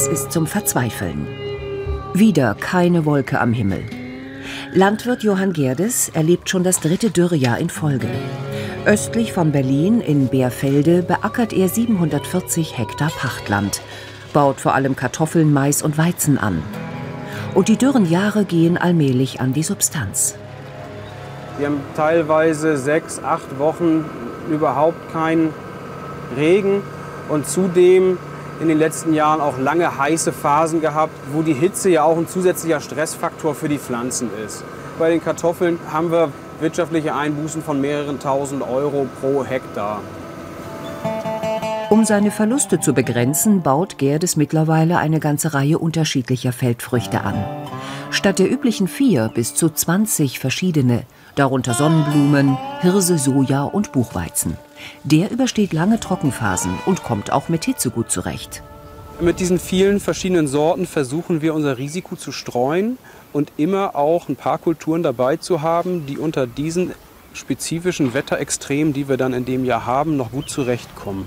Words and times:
Es 0.00 0.06
ist 0.06 0.30
zum 0.30 0.46
Verzweifeln. 0.46 1.26
Wieder 2.14 2.54
keine 2.54 3.04
Wolke 3.04 3.40
am 3.40 3.52
Himmel. 3.52 3.82
Landwirt 4.72 5.24
Johann 5.24 5.52
Gerdes 5.52 6.08
erlebt 6.10 6.48
schon 6.48 6.62
das 6.62 6.78
dritte 6.78 7.10
Dürrejahr 7.10 7.58
in 7.58 7.68
Folge. 7.68 8.06
Östlich 8.86 9.32
von 9.32 9.50
Berlin 9.50 10.00
in 10.00 10.28
Bärfelde 10.28 11.02
beackert 11.02 11.52
er 11.52 11.68
740 11.68 12.78
Hektar 12.78 13.10
Pachtland, 13.10 13.80
baut 14.32 14.60
vor 14.60 14.76
allem 14.76 14.94
Kartoffeln, 14.94 15.52
Mais 15.52 15.82
und 15.82 15.98
Weizen 15.98 16.38
an. 16.38 16.62
Und 17.56 17.66
die 17.66 17.76
dürren 17.76 18.08
Jahre 18.08 18.44
gehen 18.44 18.78
allmählich 18.78 19.40
an 19.40 19.52
die 19.52 19.64
Substanz. 19.64 20.36
Wir 21.58 21.66
haben 21.66 21.80
teilweise 21.96 22.76
sechs, 22.76 23.18
acht 23.20 23.58
Wochen 23.58 24.04
überhaupt 24.48 25.12
keinen 25.12 25.52
Regen 26.36 26.82
und 27.28 27.48
zudem 27.48 28.16
in 28.60 28.68
den 28.68 28.78
letzten 28.78 29.14
Jahren 29.14 29.40
auch 29.40 29.58
lange 29.58 29.98
heiße 29.98 30.32
Phasen 30.32 30.80
gehabt, 30.80 31.12
wo 31.32 31.42
die 31.42 31.54
Hitze 31.54 31.90
ja 31.90 32.02
auch 32.02 32.16
ein 32.16 32.28
zusätzlicher 32.28 32.80
Stressfaktor 32.80 33.54
für 33.54 33.68
die 33.68 33.78
Pflanzen 33.78 34.30
ist. 34.44 34.64
Bei 34.98 35.10
den 35.10 35.22
Kartoffeln 35.22 35.78
haben 35.92 36.10
wir 36.10 36.32
wirtschaftliche 36.60 37.14
Einbußen 37.14 37.62
von 37.62 37.80
mehreren 37.80 38.18
tausend 38.18 38.62
Euro 38.62 39.06
pro 39.20 39.44
Hektar. 39.44 40.00
Um 41.90 42.04
seine 42.04 42.30
Verluste 42.30 42.80
zu 42.80 42.92
begrenzen, 42.92 43.62
baut 43.62 43.96
Gerdes 43.96 44.36
mittlerweile 44.36 44.98
eine 44.98 45.20
ganze 45.20 45.54
Reihe 45.54 45.78
unterschiedlicher 45.78 46.52
Feldfrüchte 46.52 47.22
an. 47.22 47.42
Statt 48.10 48.38
der 48.38 48.50
üblichen 48.50 48.88
vier 48.88 49.30
bis 49.32 49.54
zu 49.54 49.70
20 49.70 50.38
verschiedene, 50.38 51.04
darunter 51.34 51.74
Sonnenblumen, 51.74 52.58
Hirse, 52.80 53.18
Soja 53.18 53.64
und 53.64 53.92
Buchweizen. 53.92 54.56
Der 55.04 55.30
übersteht 55.30 55.72
lange 55.72 56.00
Trockenphasen 56.00 56.78
und 56.86 57.02
kommt 57.02 57.32
auch 57.32 57.48
mit 57.48 57.64
Hitze 57.64 57.90
gut 57.90 58.10
zurecht. 58.10 58.62
Mit 59.20 59.40
diesen 59.40 59.58
vielen 59.58 59.98
verschiedenen 59.98 60.46
Sorten 60.46 60.86
versuchen 60.86 61.42
wir 61.42 61.54
unser 61.54 61.76
Risiko 61.78 62.14
zu 62.14 62.30
streuen 62.30 62.98
und 63.32 63.52
immer 63.56 63.96
auch 63.96 64.28
ein 64.28 64.36
paar 64.36 64.58
Kulturen 64.58 65.02
dabei 65.02 65.36
zu 65.36 65.62
haben, 65.62 66.06
die 66.06 66.18
unter 66.18 66.46
diesen 66.46 66.92
spezifischen 67.32 68.14
Wetterextremen, 68.14 68.92
die 68.92 69.08
wir 69.08 69.16
dann 69.16 69.32
in 69.32 69.44
dem 69.44 69.64
Jahr 69.64 69.86
haben, 69.86 70.16
noch 70.16 70.30
gut 70.30 70.50
zurechtkommen. 70.50 71.26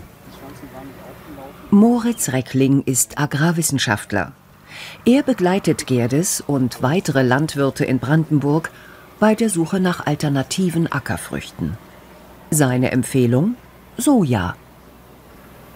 Moritz 1.70 2.30
Reckling 2.30 2.84
ist 2.86 3.18
Agrarwissenschaftler. 3.18 4.34
Er 5.06 5.24
begleitet 5.24 5.88
Gerdes 5.88 6.42
und 6.46 6.82
weitere 6.82 7.24
Landwirte 7.24 7.86
in 7.86 8.00
Brandenburg 8.00 8.72
bei 9.20 9.36
der 9.36 9.50
Suche 9.50 9.80
nach 9.80 10.06
alternativen 10.06 10.92
Ackerfrüchten. 10.92 11.78
Seine 12.54 12.92
Empfehlung? 12.92 13.56
Soja. 13.98 14.56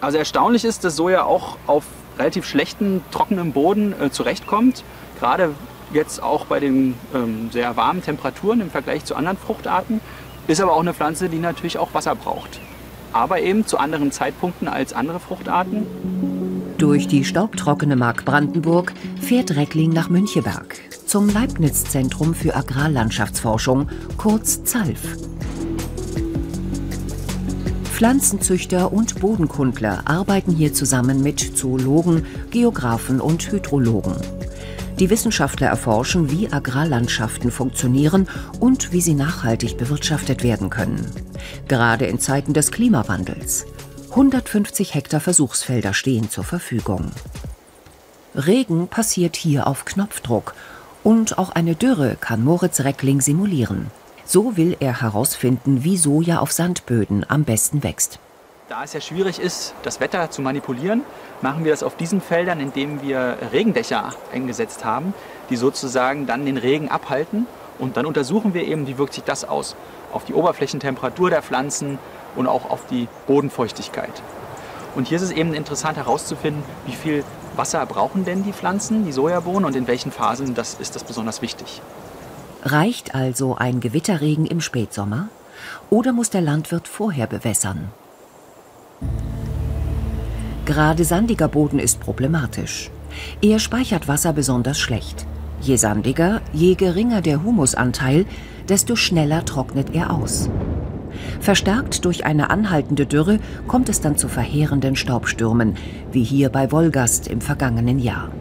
Also 0.01 0.17
erstaunlich 0.17 0.65
ist, 0.65 0.83
dass 0.83 0.97
Soja 0.97 1.23
auch 1.23 1.57
auf 1.67 1.85
relativ 2.19 2.45
schlechten, 2.45 3.01
trockenem 3.11 3.53
Boden 3.53 3.93
äh, 3.99 4.11
zurechtkommt. 4.11 4.83
Gerade 5.17 5.53
jetzt 5.93 6.21
auch 6.21 6.45
bei 6.45 6.59
den 6.59 6.95
ähm, 7.13 7.49
sehr 7.51 7.77
warmen 7.77 8.03
Temperaturen 8.03 8.59
im 8.59 8.69
Vergleich 8.69 9.05
zu 9.05 9.15
anderen 9.15 9.37
Fruchtarten. 9.37 10.01
Ist 10.47 10.59
aber 10.59 10.73
auch 10.73 10.81
eine 10.81 10.93
Pflanze, 10.93 11.29
die 11.29 11.39
natürlich 11.39 11.77
auch 11.77 11.93
Wasser 11.93 12.13
braucht. 12.13 12.59
Aber 13.13 13.39
eben 13.39 13.65
zu 13.65 13.77
anderen 13.77 14.11
Zeitpunkten 14.11 14.67
als 14.67 14.91
andere 14.91 15.21
Fruchtarten. 15.21 15.87
Durch 16.77 17.07
die 17.07 17.23
staubtrockene 17.23 17.95
Mark 17.95 18.25
Brandenburg 18.25 18.91
fährt 19.21 19.55
Reckling 19.55 19.91
nach 19.91 20.09
Müncheberg 20.09 20.75
zum 21.05 21.29
Leibniz-Zentrum 21.29 22.33
für 22.33 22.53
Agrarlandschaftsforschung, 22.53 23.87
kurz 24.17 24.65
ZALF. 24.65 24.99
Pflanzenzüchter 27.95 28.91
und 28.91 29.21
Bodenkundler 29.21 30.01
arbeiten 30.03 30.51
hier 30.51 30.73
zusammen 30.73 31.23
mit 31.23 31.39
Zoologen, 31.39 32.25
Geographen 32.51 33.21
und 33.21 33.49
Hydrologen. 33.49 34.17
Die 34.99 35.09
Wissenschaftler 35.09 35.67
erforschen, 35.67 36.29
wie 36.29 36.51
Agrarlandschaften 36.51 37.51
funktionieren 37.51 38.27
und 38.59 38.91
wie 38.91 38.99
sie 38.99 39.13
nachhaltig 39.13 39.77
bewirtschaftet 39.77 40.43
werden 40.43 40.69
können. 40.69 41.09
Gerade 41.69 42.05
in 42.07 42.19
Zeiten 42.19 42.51
des 42.51 42.73
Klimawandels. 42.73 43.65
150 44.09 44.93
Hektar 44.93 45.21
Versuchsfelder 45.21 45.93
stehen 45.93 46.29
zur 46.29 46.43
Verfügung. 46.43 47.11
Regen 48.35 48.89
passiert 48.89 49.37
hier 49.37 49.67
auf 49.67 49.85
Knopfdruck 49.85 50.53
und 51.01 51.37
auch 51.37 51.51
eine 51.51 51.75
Dürre 51.75 52.17
kann 52.19 52.43
Moritz 52.43 52.81
Reckling 52.81 53.21
simulieren. 53.21 53.89
So 54.27 54.57
will 54.57 54.75
er 54.79 55.01
herausfinden, 55.01 55.83
wie 55.83 55.97
Soja 55.97 56.39
auf 56.39 56.51
Sandböden 56.51 57.25
am 57.29 57.43
besten 57.43 57.83
wächst. 57.83 58.17
Da 58.69 58.83
es 58.83 58.93
ja 58.93 58.99
schwierig 58.99 59.39
ist, 59.39 59.75
das 59.83 59.99
Wetter 59.99 60.31
zu 60.31 60.41
manipulieren, 60.41 61.03
machen 61.43 61.63
wir 61.63 61.71
das 61.71 61.83
auf 61.83 61.95
diesen 61.95 62.21
Feldern, 62.21 62.59
indem 62.59 63.03
wir 63.03 63.37
Regendächer 63.51 64.13
eingesetzt 64.33 64.83
haben, 64.83 65.13
die 65.51 65.55
sozusagen 65.55 66.25
dann 66.25 66.43
den 66.43 66.57
Regen 66.57 66.89
abhalten. 66.89 67.45
Und 67.77 67.97
dann 67.97 68.07
untersuchen 68.07 68.55
wir 68.55 68.63
eben, 68.63 68.87
wie 68.87 68.97
wirkt 68.97 69.13
sich 69.13 69.23
das 69.23 69.45
aus 69.47 69.75
auf 70.11 70.25
die 70.25 70.33
Oberflächentemperatur 70.33 71.29
der 71.29 71.43
Pflanzen 71.43 71.99
und 72.35 72.47
auch 72.47 72.71
auf 72.71 72.87
die 72.87 73.07
Bodenfeuchtigkeit. 73.27 74.23
Und 74.95 75.07
hier 75.07 75.17
ist 75.17 75.23
es 75.23 75.31
eben 75.31 75.53
interessant 75.53 75.97
herauszufinden, 75.97 76.63
wie 76.87 76.95
viel 76.95 77.23
Wasser 77.55 77.85
brauchen 77.85 78.25
denn 78.25 78.43
die 78.43 78.53
Pflanzen, 78.53 79.05
die 79.05 79.11
Sojabohnen 79.11 79.65
und 79.65 79.75
in 79.75 79.87
welchen 79.87 80.11
Phasen 80.11 80.55
das 80.55 80.75
ist 80.75 80.95
das 80.95 81.03
besonders 81.03 81.43
wichtig. 81.43 81.81
Reicht 82.65 83.13
also 83.13 83.55
ein 83.55 83.79
Gewitterregen 83.79 84.47
im 84.47 84.59
Spätsommer? 84.59 85.29
Oder 85.91 86.13
muss 86.13 86.31
der 86.31 86.41
Landwirt 86.41 86.87
vorher 86.87 87.27
bewässern? 87.27 87.89
Gerade 90.65 91.03
sandiger 91.03 91.47
Boden 91.47 91.77
ist 91.77 91.99
problematisch. 91.99 92.89
Er 93.39 93.59
speichert 93.59 94.07
Wasser 94.07 94.33
besonders 94.33 94.79
schlecht. 94.79 95.27
Je 95.61 95.75
sandiger, 95.75 96.41
je 96.53 96.73
geringer 96.73 97.21
der 97.21 97.43
Humusanteil, 97.43 98.25
desto 98.67 98.95
schneller 98.95 99.45
trocknet 99.45 99.93
er 99.93 100.11
aus. 100.11 100.49
Verstärkt 101.41 102.03
durch 102.03 102.25
eine 102.25 102.49
anhaltende 102.49 103.05
Dürre 103.05 103.37
kommt 103.67 103.89
es 103.89 104.01
dann 104.01 104.17
zu 104.17 104.27
verheerenden 104.27 104.95
Staubstürmen, 104.95 105.75
wie 106.11 106.23
hier 106.23 106.49
bei 106.49 106.71
Wolgast 106.71 107.27
im 107.27 107.41
vergangenen 107.41 107.99
Jahr. 107.99 108.31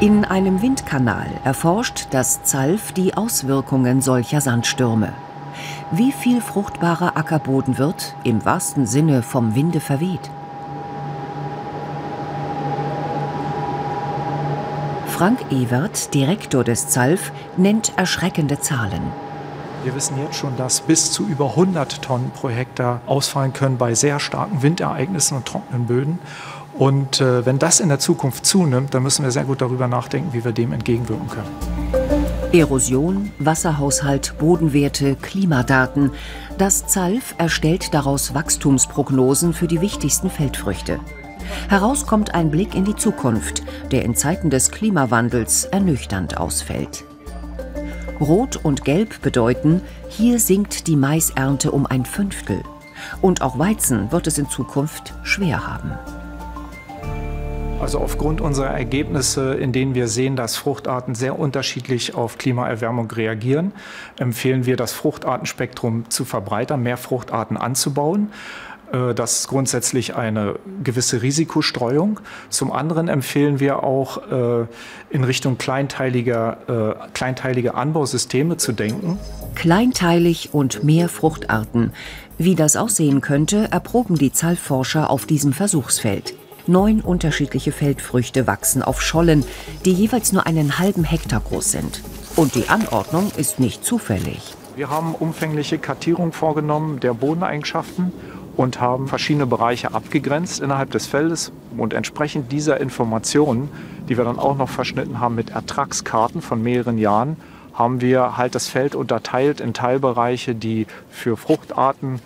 In 0.00 0.24
einem 0.24 0.62
Windkanal 0.62 1.26
erforscht 1.42 2.06
das 2.10 2.44
ZALF 2.44 2.92
die 2.92 3.16
Auswirkungen 3.16 4.00
solcher 4.00 4.40
Sandstürme. 4.40 5.12
Wie 5.90 6.12
viel 6.12 6.40
fruchtbarer 6.40 7.16
Ackerboden 7.16 7.78
wird, 7.78 8.14
im 8.22 8.44
wahrsten 8.44 8.86
Sinne, 8.86 9.22
vom 9.22 9.56
Winde 9.56 9.80
verweht? 9.80 10.30
Frank 15.08 15.40
Ewert, 15.50 16.14
Direktor 16.14 16.62
des 16.62 16.86
ZALF, 16.86 17.32
nennt 17.56 17.98
erschreckende 17.98 18.60
Zahlen. 18.60 19.02
Wir 19.82 19.96
wissen 19.96 20.16
jetzt 20.22 20.36
schon, 20.36 20.56
dass 20.56 20.80
bis 20.80 21.10
zu 21.10 21.26
über 21.26 21.50
100 21.50 22.02
Tonnen 22.02 22.30
pro 22.30 22.48
Hektar 22.50 23.00
ausfallen 23.06 23.52
können 23.52 23.78
bei 23.78 23.94
sehr 23.94 24.20
starken 24.20 24.62
Windereignissen 24.62 25.36
und 25.36 25.46
trockenen 25.46 25.86
Böden. 25.86 26.18
Und 26.76 27.20
äh, 27.20 27.44
wenn 27.44 27.58
das 27.58 27.80
in 27.80 27.88
der 27.88 27.98
Zukunft 27.98 28.46
zunimmt, 28.46 28.94
dann 28.94 29.02
müssen 29.02 29.24
wir 29.24 29.30
sehr 29.30 29.44
gut 29.44 29.60
darüber 29.60 29.88
nachdenken, 29.88 30.32
wie 30.32 30.44
wir 30.44 30.52
dem 30.52 30.72
entgegenwirken 30.72 31.28
können. 31.28 31.78
Erosion, 32.52 33.30
Wasserhaushalt, 33.38 34.34
Bodenwerte, 34.38 35.16
Klimadaten. 35.16 36.12
Das 36.56 36.86
ZALF 36.86 37.34
erstellt 37.36 37.92
daraus 37.92 38.32
Wachstumsprognosen 38.32 39.52
für 39.52 39.66
die 39.66 39.80
wichtigsten 39.80 40.30
Feldfrüchte. 40.30 41.00
Heraus 41.68 42.06
kommt 42.06 42.34
ein 42.34 42.50
Blick 42.50 42.74
in 42.74 42.84
die 42.84 42.96
Zukunft, 42.96 43.62
der 43.90 44.04
in 44.04 44.14
Zeiten 44.14 44.50
des 44.50 44.70
Klimawandels 44.70 45.64
ernüchternd 45.64 46.38
ausfällt. 46.38 47.04
Rot 48.20 48.56
und 48.56 48.84
Gelb 48.84 49.20
bedeuten, 49.22 49.82
hier 50.08 50.40
sinkt 50.40 50.86
die 50.86 50.96
Maisernte 50.96 51.70
um 51.70 51.86
ein 51.86 52.04
Fünftel. 52.04 52.62
Und 53.20 53.42
auch 53.42 53.58
Weizen 53.58 54.10
wird 54.10 54.26
es 54.26 54.38
in 54.38 54.48
Zukunft 54.48 55.14
schwer 55.22 55.66
haben. 55.66 55.92
Also 57.80 58.00
aufgrund 58.00 58.40
unserer 58.40 58.70
Ergebnisse, 58.70 59.54
in 59.54 59.72
denen 59.72 59.94
wir 59.94 60.08
sehen, 60.08 60.34
dass 60.34 60.56
Fruchtarten 60.56 61.14
sehr 61.14 61.38
unterschiedlich 61.38 62.14
auf 62.14 62.36
Klimaerwärmung 62.36 63.10
reagieren, 63.10 63.72
empfehlen 64.18 64.66
wir, 64.66 64.76
das 64.76 64.92
Fruchtartenspektrum 64.92 66.10
zu 66.10 66.24
verbreitern, 66.24 66.82
mehr 66.82 66.96
Fruchtarten 66.96 67.56
anzubauen. 67.56 68.30
Äh, 68.92 69.14
das 69.14 69.40
ist 69.40 69.48
grundsätzlich 69.48 70.16
eine 70.16 70.56
gewisse 70.82 71.22
Risikostreuung. 71.22 72.20
Zum 72.50 72.72
anderen 72.72 73.08
empfehlen 73.08 73.60
wir 73.60 73.84
auch 73.84 74.18
äh, 74.30 74.66
in 75.10 75.22
Richtung 75.22 75.56
kleinteiliger, 75.56 76.96
äh, 77.06 77.08
kleinteilige 77.14 77.74
Anbausysteme 77.74 78.56
zu 78.56 78.72
denken. 78.72 79.18
Kleinteilig 79.54 80.50
und 80.52 80.82
mehr 80.82 81.08
Fruchtarten. 81.08 81.92
Wie 82.38 82.54
das 82.54 82.76
aussehen 82.76 83.20
könnte, 83.20 83.68
erproben 83.70 84.16
die 84.16 84.32
Zahlforscher 84.32 85.10
auf 85.10 85.26
diesem 85.26 85.52
Versuchsfeld. 85.52 86.34
Neun 86.68 87.00
unterschiedliche 87.00 87.72
Feldfrüchte 87.72 88.46
wachsen 88.46 88.82
auf 88.82 89.00
Schollen, 89.00 89.44
die 89.84 89.92
jeweils 89.92 90.32
nur 90.32 90.46
einen 90.46 90.78
halben 90.78 91.02
Hektar 91.02 91.40
groß 91.40 91.72
sind. 91.72 92.02
Und 92.36 92.54
die 92.54 92.68
Anordnung 92.68 93.32
ist 93.36 93.58
nicht 93.58 93.84
zufällig. 93.84 94.54
Wir 94.76 94.90
haben 94.90 95.14
umfängliche 95.14 95.78
Kartierung 95.78 96.32
vorgenommen 96.32 97.00
der 97.00 97.14
Bodeneigenschaften 97.14 98.12
und 98.56 98.80
haben 98.80 99.08
verschiedene 99.08 99.46
Bereiche 99.46 99.94
abgegrenzt 99.94 100.60
innerhalb 100.60 100.90
des 100.90 101.06
Feldes. 101.06 101.52
Und 101.76 101.94
entsprechend 101.94 102.52
dieser 102.52 102.80
Informationen, 102.80 103.70
die 104.08 104.16
wir 104.16 104.24
dann 104.24 104.38
auch 104.38 104.56
noch 104.56 104.68
verschnitten 104.68 105.20
haben 105.20 105.34
mit 105.34 105.50
Ertragskarten 105.50 106.42
von 106.42 106.62
mehreren 106.62 106.98
Jahren, 106.98 107.38
haben 107.72 108.00
wir 108.00 108.36
halt 108.36 108.54
das 108.54 108.68
Feld 108.68 108.94
unterteilt 108.94 109.60
in 109.60 109.72
Teilbereiche, 109.72 110.54
die 110.54 110.86
für 111.08 111.36
Fruchtarten 111.36 112.20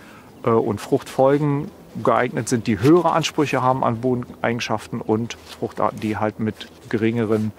äh, 0.44 0.50
und 0.50 0.80
Fruchtfolgen 0.80 1.70
geeignet 2.02 2.48
sind, 2.48 2.66
die 2.66 2.80
höhere 2.80 3.12
Ansprüche 3.12 3.62
haben 3.62 3.84
an 3.84 4.00
Bodeneigenschaften 4.00 5.00
und 5.00 5.36
Fruchtarten, 5.58 6.00
die 6.00 6.16
halt 6.16 6.40
mit 6.40 6.68
geringeren, 6.88 7.52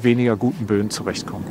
weniger 0.00 0.36
guten 0.36 0.66
Böden 0.66 0.90
zurechtkommen. 0.90 1.46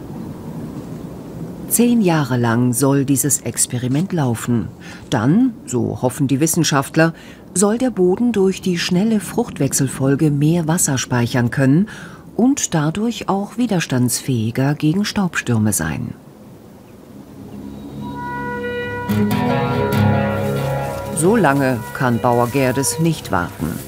Zehn 1.69 2.01
Jahre 2.01 2.37
lang 2.37 2.73
soll 2.73 3.03
dieses 3.03 3.41
Experiment 3.41 4.13
laufen. 4.13 4.67
Dann, 5.09 5.53
so 5.65 6.01
hoffen 6.01 6.27
die 6.27 6.39
Wissenschaftler, 6.39 7.13
soll 7.55 7.77
der 7.79 7.89
Boden 7.89 8.31
durch 8.31 8.61
die 8.61 8.77
schnelle 8.77 9.19
Fruchtwechselfolge 9.19 10.29
mehr 10.29 10.67
Wasser 10.67 10.97
speichern 10.97 11.49
können 11.49 11.89
und 12.35 12.73
dadurch 12.73 13.29
auch 13.29 13.57
widerstandsfähiger 13.57 14.75
gegen 14.75 15.05
Staubstürme 15.05 15.73
sein. 15.73 16.13
So 21.23 21.37
lange 21.37 21.79
kann 21.93 22.19
Bauer 22.19 22.49
Gerdes 22.49 22.99
nicht 22.99 23.31
warten. 23.31 23.79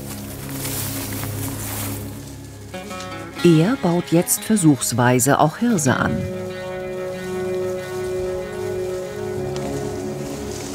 Er 3.43 3.75
baut 3.83 4.05
jetzt 4.11 4.41
versuchsweise 4.41 5.37
auch 5.41 5.57
Hirse 5.57 5.97
an. 5.97 6.17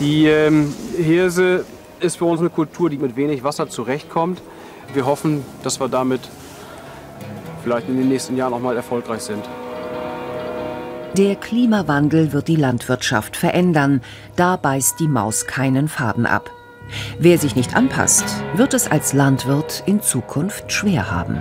Die 0.01 0.27
ähm, 0.27 0.75
Hirse 0.99 1.65
ist 1.99 2.19
für 2.19 2.27
uns 2.27 2.41
eine 2.41 2.51
Kultur, 2.51 2.91
die 2.91 2.99
mit 2.99 3.17
wenig 3.17 3.43
Wasser 3.43 3.71
zurechtkommt. 3.71 4.43
Wir 4.93 5.07
hoffen, 5.07 5.43
dass 5.63 5.81
wir 5.81 5.89
damit 5.89 6.21
vielleicht 7.65 7.89
in 7.89 7.97
den 7.97 8.11
nächsten 8.11 8.37
Jahren 8.37 8.53
auch 8.53 8.61
mal 8.61 8.77
erfolgreich 8.77 9.23
sind. 9.23 9.49
Der 11.17 11.35
Klimawandel 11.35 12.33
wird 12.33 12.47
die 12.47 12.57
Landwirtschaft 12.57 13.37
verändern. 13.37 14.01
Da 14.37 14.57
beißt 14.57 15.01
die 15.01 15.09
Maus 15.09 15.47
keinen 15.47 15.89
Faden 15.89 16.25
ab. 16.25 16.51
Wer 17.19 17.39
sich 17.39 17.57
nicht 17.57 17.75
anpasst, 17.75 18.25
wird 18.55 18.75
es 18.75 18.91
als 18.91 19.13
Landwirt 19.13 19.83
in 19.87 20.01
Zukunft 20.03 20.73
schwer 20.73 21.11
haben. 21.11 21.41